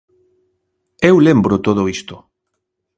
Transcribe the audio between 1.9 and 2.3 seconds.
isto.